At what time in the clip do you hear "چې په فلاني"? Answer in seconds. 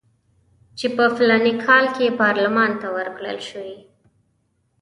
0.77-1.53